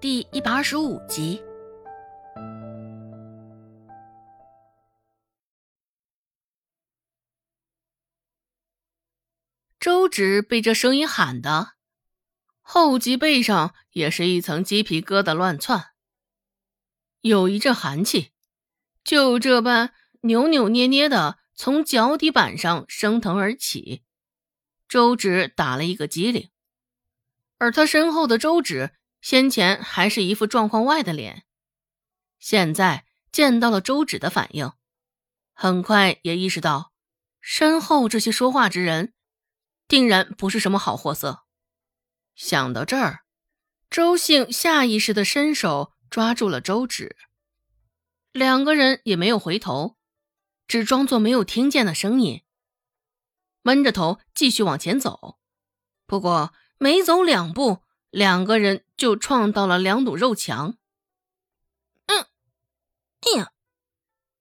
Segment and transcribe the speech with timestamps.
[0.00, 1.42] 第一百二十五集。
[9.80, 11.72] 周芷被这声音喊的，
[12.60, 15.86] 后脊背上也是一层鸡皮疙瘩乱窜，
[17.22, 18.30] 有一阵寒气
[19.02, 24.04] 就这般扭扭捏捏的从脚底板上升腾而起。
[24.86, 26.50] 周芷打了一个激灵，
[27.58, 31.44] 而他身后的周芷先前还是一副状况外的脸，
[32.38, 34.72] 现在见到了周芷的反应，
[35.52, 36.92] 很快也意识到
[37.40, 39.14] 身后这些说话之人。
[39.88, 41.44] 定然不是什么好货色。
[42.34, 43.20] 想到这儿，
[43.88, 47.16] 周兴下意识的伸手抓住了周芷，
[48.30, 49.96] 两个人也没有回头，
[50.66, 52.42] 只装作没有听见的声音，
[53.62, 55.38] 闷着头继续往前走。
[56.06, 60.76] 不过没走两步，两个人就撞到了两堵肉墙。
[62.06, 62.26] 嗯，
[63.20, 63.52] 哎呀，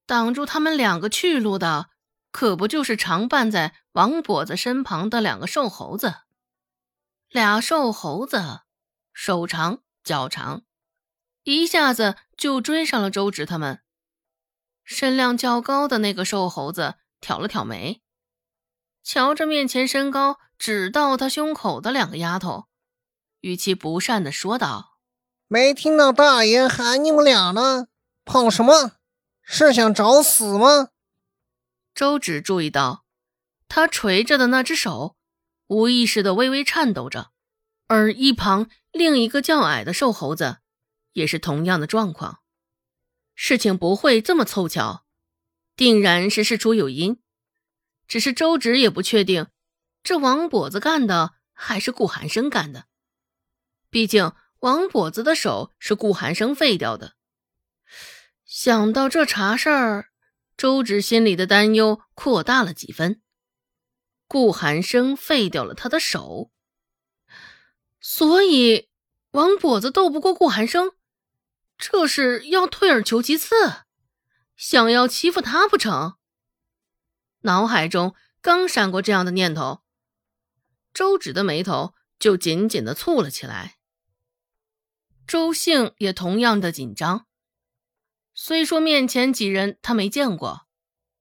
[0.05, 1.89] 挡住他们两个去路的。
[2.29, 6.17] 可不就是常伴在王跛子身旁的两个瘦猴子？
[7.29, 8.61] 俩瘦猴子，
[9.11, 10.61] 手长脚长，
[11.43, 13.81] 一下子就追上了周芷他们。
[14.83, 18.03] 身量较高的那个瘦猴子挑了挑眉，
[19.02, 22.66] 瞧着面前身高只到他胸口的两个丫头，
[23.47, 24.97] 语气不善的说道
[25.47, 27.87] ：“没听到大爷喊你们俩呢？
[28.25, 28.97] 跑什么？
[29.41, 30.89] 是想找死吗？”
[31.95, 33.05] 周芷注意到，
[33.69, 35.15] 他垂着的那只手
[35.67, 37.31] 无意识的微微颤抖着，
[37.87, 40.57] 而一旁另一个较矮的瘦猴子
[41.13, 42.39] 也是同样的状况。
[43.33, 45.05] 事情不会这么凑巧，
[45.77, 47.21] 定然是事出有因。
[48.09, 49.47] 只是周芷也不确定，
[50.03, 52.87] 这王跛子干的还是顾寒生干的。
[53.89, 57.16] 毕竟王跛子的手是顾寒生废掉的。
[58.45, 60.09] 想到这茬事儿。
[60.58, 63.21] 周芷心里的担忧扩大了几分。
[64.27, 66.52] 顾寒生废掉了他的手，
[68.02, 68.89] 所以
[69.30, 70.93] 王跛子斗不过顾寒生，
[71.77, 73.83] 这是要退而求其次，
[74.55, 76.15] 想要欺负他不成？
[77.42, 79.83] 脑海中刚闪过这样的念头，
[80.92, 83.77] 周芷的眉头就紧紧的蹙了起来。
[85.27, 87.27] 周兴也同样的紧张。
[88.33, 90.67] 虽说面前几人他没见过，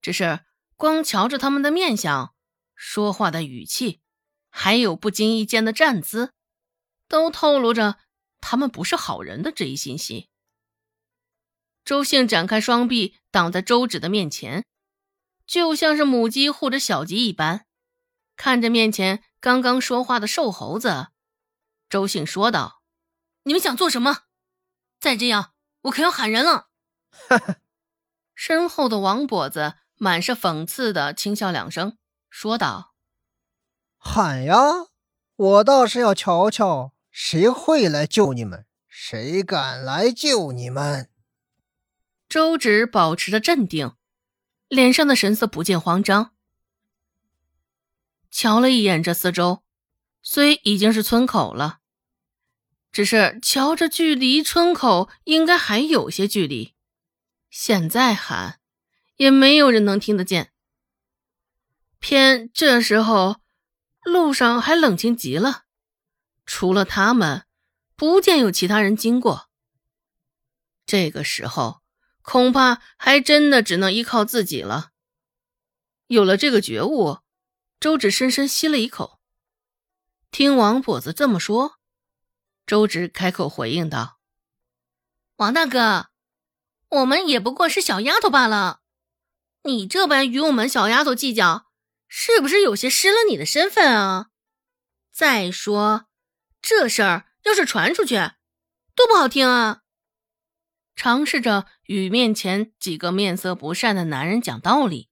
[0.01, 0.45] 只是
[0.77, 2.33] 光瞧着他们的面相、
[2.77, 4.01] 说话的语气，
[4.49, 6.33] 还有不经意间的站姿，
[7.09, 7.99] 都透露着
[8.41, 10.29] 他们不是好人的这一信息。
[11.85, 14.65] 周兴展开双臂挡在周芷的面前，
[15.47, 17.67] 就像是母鸡护着小鸡一般，
[18.37, 21.09] 看着面前刚刚说话的瘦猴子，
[21.89, 22.76] 周兴说道
[23.47, 24.25] ：“你们想做什么？
[24.99, 25.53] 再这样，
[25.83, 26.69] 我可要喊人了。”
[27.29, 27.57] 哈哈，
[28.35, 31.97] 身后的王跛子满是讽刺的轻笑两声，
[32.29, 32.95] 说道
[33.97, 34.57] ：“喊呀，
[35.37, 41.09] 我倒是要瞧瞧谁会来救你们，谁敢来救你们。”
[42.29, 43.95] 周芷保持着镇定，
[44.67, 46.35] 脸上的神色不见慌张，
[48.29, 49.63] 瞧了一眼这四周，
[50.21, 51.79] 虽已经是村口了，
[52.97, 56.73] 只是瞧着距离村口应该还有些距离。
[57.51, 58.59] 现在喊，
[59.17, 60.51] 也没有人能听得见。
[61.99, 63.43] 偏这时候，
[64.03, 65.65] 路上还冷清极了，
[66.47, 67.45] 除了他们，
[67.97, 69.51] 不见有其他人经过。
[70.87, 71.83] 这个时候，
[72.23, 74.93] 恐怕还真的只能依靠自己了。
[76.07, 77.19] 有了这个觉悟，
[77.79, 79.21] 周芷深深吸了一口。
[80.31, 81.77] 听王跛子这么说，
[82.67, 84.19] 周芷开口回应道
[85.37, 86.09] ：“王大哥。”
[86.89, 88.81] 我们也不过是小丫头罢了，
[89.65, 91.67] 你这般与我们小丫头计较，
[92.07, 94.29] 是不是有些失了你的身份啊？
[95.13, 96.07] 再说
[96.63, 98.15] 这事儿要是传出去，
[98.95, 99.83] 多不好听啊！
[100.95, 105.11] 尝试着与面前几个面色不善的男人讲道理，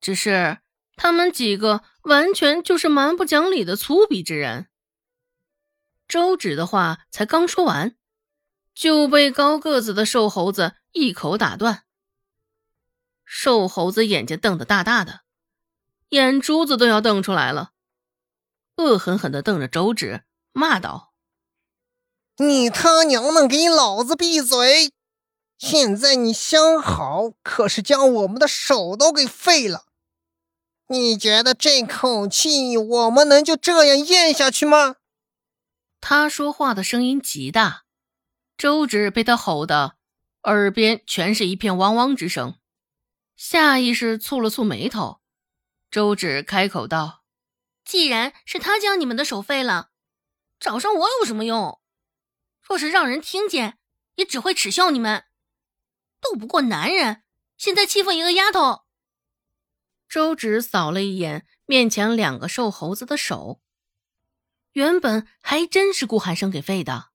[0.00, 0.62] 只是
[0.96, 4.70] 他们几个完全就是蛮不讲理的粗鄙之人。
[6.12, 7.96] 周芷的话才刚说完。
[8.74, 11.84] 就被高个子的瘦猴子一口打断。
[13.24, 15.20] 瘦猴子眼睛瞪得大大的，
[16.10, 17.72] 眼珠子都要瞪出来了，
[18.76, 20.22] 恶狠狠地瞪着周芷，
[20.52, 21.14] 骂道
[22.36, 24.92] ：“你他娘们给老子闭嘴！
[25.56, 29.86] 现在你相好，可是将我们的手都给废了。
[30.88, 34.96] 你觉得这口气我们能就这样咽下去吗？”
[36.02, 37.84] 他说话的声音极大。
[38.58, 39.96] 周芷被他吼得
[40.42, 42.58] 耳边全是一片汪汪之声，
[43.36, 45.22] 下意识蹙了蹙眉头。
[45.92, 47.22] 周芷开口道
[47.86, 49.90] ：“既然是他将你们的手废了，
[50.58, 51.80] 找上我有什么用？
[52.60, 53.78] 若是让人听见，
[54.16, 55.24] 也只会耻笑你们。
[56.20, 57.22] 斗不过男人，
[57.56, 58.82] 现在欺负一个丫头。”
[60.10, 63.61] 周芷扫了一眼面前两个瘦猴子的手，
[64.72, 67.10] 原本还真是顾寒生给废的。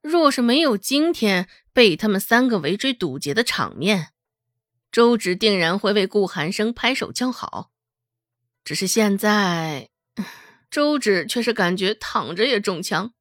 [0.00, 4.12] 若是没有今天被他们三个围追堵截的场面，
[4.90, 7.70] 周芷定然会为顾寒生拍手叫好。
[8.64, 9.90] 只是现在，
[10.70, 13.14] 周芷却是感觉躺着也中枪，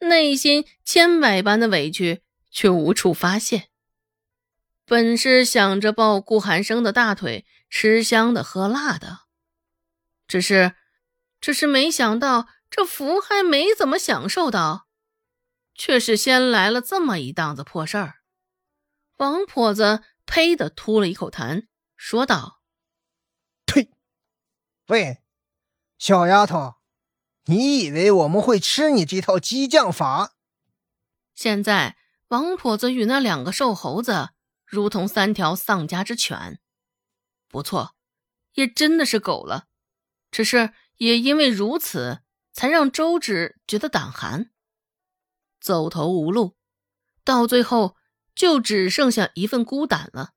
[0.00, 3.68] 内心千百般的委屈却无处发泄。
[4.84, 9.20] 本是想着抱顾寒生的大腿吃香的喝辣的，
[10.28, 10.74] 只是，
[11.42, 14.88] 只是没想到这福还没怎么享受到。
[15.74, 18.16] 却是先来了这么一档子破事儿，
[19.16, 21.66] 王婆子呸的吐了一口痰，
[21.96, 22.60] 说道
[23.64, 23.90] ：“呸！
[24.88, 25.22] 喂，
[25.98, 26.74] 小丫头，
[27.46, 30.34] 你以为我们会吃你这套激将法？”
[31.34, 31.96] 现在
[32.28, 34.30] 王婆子与那两个瘦猴子
[34.66, 36.60] 如同三条丧家之犬，
[37.48, 37.96] 不错，
[38.52, 39.68] 也真的是狗了。
[40.30, 42.22] 只是也因为如此，
[42.52, 44.50] 才让周芷觉得胆寒。
[45.60, 46.56] 走投无路，
[47.24, 47.96] 到最后
[48.34, 50.32] 就只剩下一份孤胆了。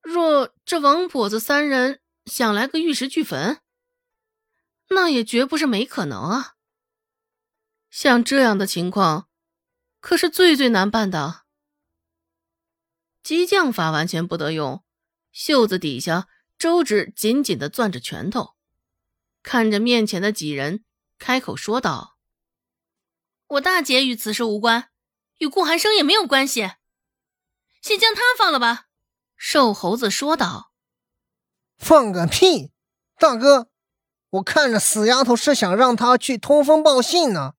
[0.00, 3.60] 若这王婆子三人想来个玉石俱焚，
[4.88, 6.54] 那也绝不是没可能啊。
[7.88, 9.28] 像这样的情况，
[10.00, 11.42] 可是最最难办的。
[13.22, 14.82] 激将法完全不得用，
[15.30, 16.26] 袖子底下，
[16.58, 18.56] 周芷紧紧的攥着拳头，
[19.42, 20.84] 看着面前的几人，
[21.18, 22.16] 开口说道。
[23.48, 24.90] 我大姐与此事无关，
[25.38, 26.72] 与顾寒生也没有关系。
[27.80, 28.86] 先将他放了吧。”
[29.36, 30.72] 瘦猴子说道。
[31.76, 32.70] “放个屁！
[33.18, 33.68] 大哥，
[34.30, 37.54] 我看着死丫头是想让她去通风报信呢。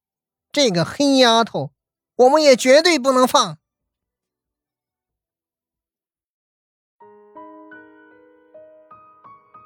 [0.52, 1.74] 这个黑丫头，
[2.16, 3.58] 我们也绝对不能放。”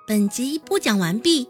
[0.07, 1.49] 本集播讲完毕，